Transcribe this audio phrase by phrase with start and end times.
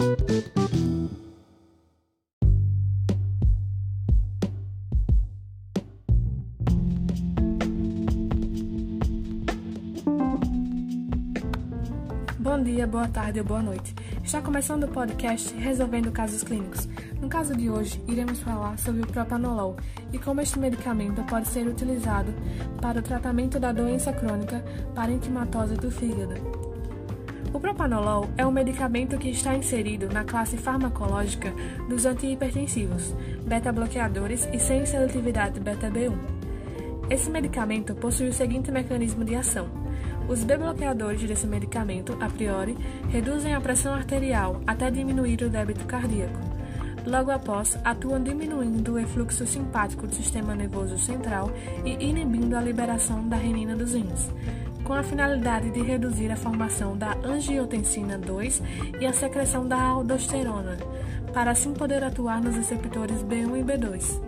[0.00, 0.06] Bom
[12.62, 13.94] dia, boa tarde ou boa noite.
[14.24, 16.88] Está começando o podcast Resolvendo Casos Clínicos.
[17.20, 19.76] No caso de hoje, iremos falar sobre o propanolol
[20.14, 22.32] e como este medicamento pode ser utilizado
[22.80, 24.64] para o tratamento da doença crônica
[24.94, 26.59] parenquimatose do fígado.
[27.60, 31.52] O propanolol é um medicamento que está inserido na classe farmacológica
[31.90, 33.14] dos antihipertensivos,
[33.46, 36.16] beta-bloqueadores e sem seletividade beta-B1.
[37.10, 39.68] Esse medicamento possui o seguinte mecanismo de ação
[40.26, 46.38] os B-bloqueadores desse medicamento, a priori, reduzem a pressão arterial até diminuir o débito cardíaco.
[47.04, 51.50] Logo após, atuam diminuindo o efluxo simpático do sistema nervoso central
[51.84, 54.30] e inibindo a liberação da renina dos rins,
[54.90, 58.60] com a finalidade de reduzir a formação da angiotensina 2
[59.00, 60.78] e a secreção da aldosterona,
[61.32, 64.20] para assim poder atuar nos receptores B1 e B2.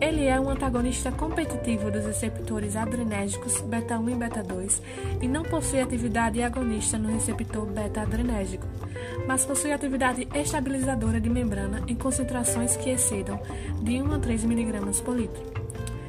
[0.00, 4.80] Ele é um antagonista competitivo dos receptores adrenérgicos beta-1 e beta-2
[5.20, 8.66] e não possui atividade agonista no receptor beta-adrenérgico,
[9.28, 13.38] mas possui atividade estabilizadora de membrana em concentrações que excedam
[13.82, 15.61] de 1 a 3 mg por litro,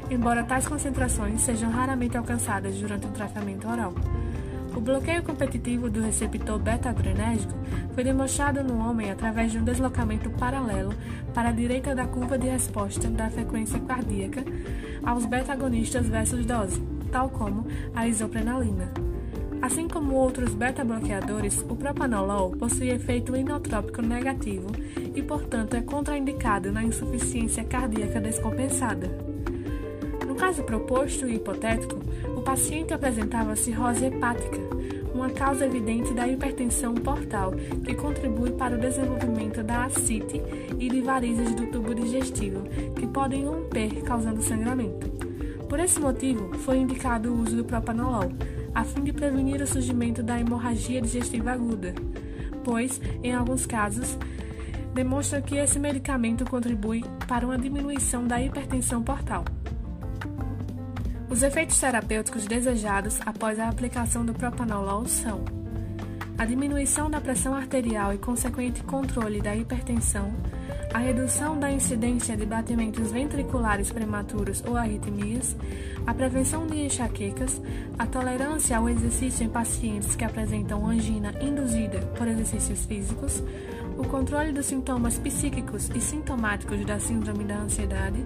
[0.10, 3.94] embora tais concentrações sejam raramente alcançadas durante o tratamento oral.
[4.76, 7.54] O bloqueio competitivo do receptor beta-adrenérgico
[7.94, 10.94] foi demonstrado no homem através de um deslocamento paralelo
[11.34, 14.44] para a direita da curva de resposta da frequência cardíaca
[15.06, 18.92] aos beta-agonistas versus dose, tal como a isoprenalina.
[19.62, 24.68] Assim como outros beta-bloqueadores, o propanolol possui efeito inotrópico negativo
[25.16, 29.33] e, portanto, é contraindicado na insuficiência cardíaca descompensada.
[30.34, 32.00] No caso proposto e hipotético,
[32.36, 34.58] o paciente apresentava cirrose hepática,
[35.14, 37.52] uma causa evidente da hipertensão portal
[37.86, 40.42] que contribui para o desenvolvimento da ascite
[40.80, 42.64] e de varizes do tubo digestivo,
[42.96, 45.08] que podem romper causando sangramento.
[45.70, 48.32] Por esse motivo, foi indicado o uso do propanolol,
[48.74, 51.94] a fim de prevenir o surgimento da hemorragia digestiva aguda,
[52.64, 54.18] pois, em alguns casos,
[54.96, 59.46] demonstra que esse medicamento contribui para uma diminuição da hipertensão portal.
[61.34, 65.44] Os efeitos terapêuticos desejados após a aplicação do propanolol são.
[66.38, 70.32] A diminuição da pressão arterial e consequente controle da hipertensão,
[70.94, 75.56] a redução da incidência de batimentos ventriculares prematuros ou arritmias,
[76.06, 77.60] a prevenção de enxaquecas,
[77.98, 83.42] a tolerância ao exercício em pacientes que apresentam angina induzida por exercícios físicos,
[83.98, 88.24] o controle dos sintomas psíquicos e sintomáticos da síndrome da ansiedade,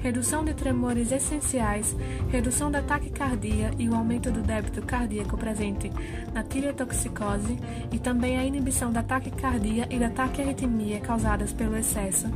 [0.00, 1.96] redução de tremores essenciais,
[2.30, 5.90] redução da taquicardia e o aumento do débito cardíaco presente
[6.32, 7.58] na tireotoxicose
[7.92, 12.28] e também a inibição da taquicardia e da taquiarritmia causadas pelo excesso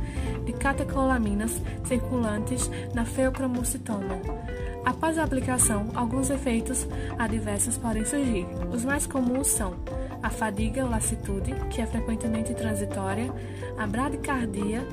[0.45, 4.19] de catecolaminas circulantes na feocromocitoma.
[4.83, 8.47] Após a aplicação, alguns efeitos adversos podem surgir.
[8.71, 9.75] Os mais comuns são
[10.23, 13.31] a fadiga ou lassitude, que é frequentemente transitória,
[13.77, 14.85] a bradicardia,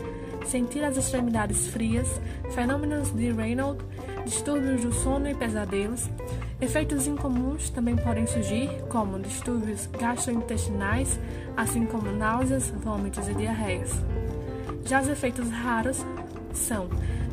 [0.48, 2.08] sentir as extremidades frias,
[2.54, 3.84] fenômenos de Raynaud,
[4.24, 6.08] distúrbios do sono e pesadelos.
[6.60, 11.20] Efeitos incomuns também podem surgir, como distúrbios gastrointestinais,
[11.56, 13.92] assim como náuseas, vômitos e diarreias.
[14.84, 16.04] Já os efeitos raros
[16.52, 16.88] são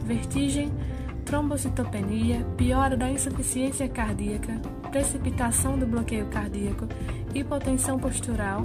[0.06, 0.72] vertigem,
[1.26, 6.88] trombocitopenia, piora da insuficiência cardíaca, precipitação do bloqueio cardíaco,
[7.34, 8.62] hipotensão postural,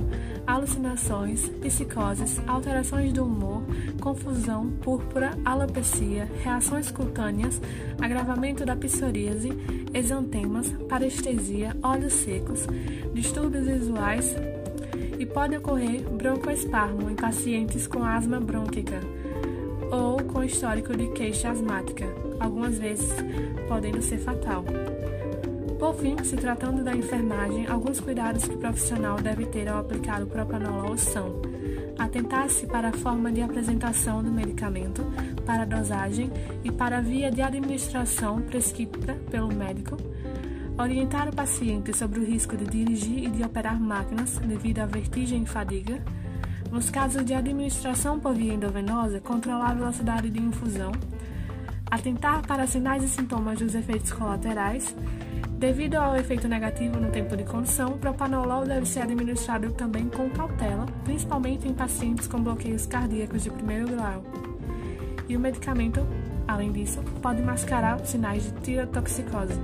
[0.46, 3.62] alucinações, psicoses, alterações do humor,
[4.00, 7.60] confusão, púrpura, alopecia, reações cutâneas,
[8.00, 9.50] agravamento da psoríase,
[9.92, 12.66] exantemas, parestesia, olhos secos,
[13.14, 14.36] distúrbios visuais
[15.18, 19.00] e pode ocorrer broncoespasmo em pacientes com asma brônquica
[19.90, 22.06] ou com histórico de queixa asmática,
[22.38, 23.10] algumas vezes
[23.68, 24.64] podendo ser fatal.
[25.78, 30.22] Por fim, se tratando da enfermagem, alguns cuidados que o profissional deve ter ao aplicar
[30.22, 31.40] o propanolol são
[31.98, 35.04] atentar-se para a forma de apresentação do medicamento,
[35.44, 36.30] para a dosagem
[36.64, 39.96] e para a via de administração prescrita pelo médico,
[40.78, 45.42] orientar o paciente sobre o risco de dirigir e de operar máquinas devido à vertigem
[45.42, 46.02] e fadiga,
[46.70, 50.92] nos casos de administração por via endovenosa, controlar a velocidade de infusão,
[51.90, 54.94] atentar para sinais e sintomas dos efeitos colaterais.
[55.58, 60.86] Devido ao efeito negativo no tempo de condução, propanolol deve ser administrado também com cautela,
[61.04, 64.22] principalmente em pacientes com bloqueios cardíacos de primeiro grau.
[65.28, 66.06] E o medicamento,
[66.48, 69.60] além disso, pode mascarar sinais de tirotoxicose.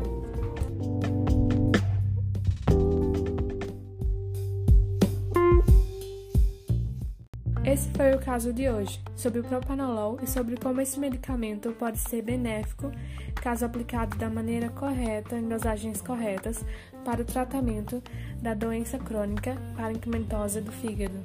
[7.66, 11.98] Esse foi o caso de hoje, sobre o propanolol e sobre como esse medicamento pode
[11.98, 12.92] ser benéfico
[13.34, 16.64] caso aplicado da maneira correta, em dosagens corretas,
[17.04, 18.00] para o tratamento
[18.40, 21.18] da doença crônica parenquimatosa do fígado.